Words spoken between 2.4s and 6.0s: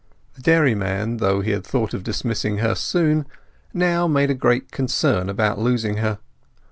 her soon, now made a great concern about losing